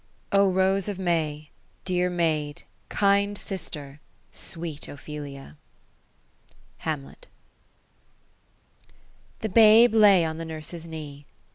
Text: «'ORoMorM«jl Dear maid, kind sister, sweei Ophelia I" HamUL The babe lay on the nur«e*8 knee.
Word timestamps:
«'ORoMorM«jl 0.31 1.49
Dear 1.85 2.09
maid, 2.09 2.63
kind 2.89 3.37
sister, 3.37 4.01
sweei 4.31 4.79
Ophelia 4.87 5.57
I" 5.59 6.83
HamUL 6.85 7.13
The 9.41 9.49
babe 9.49 9.93
lay 9.93 10.25
on 10.25 10.39
the 10.39 10.45
nur«e*8 10.45 10.87
knee. 10.87 11.27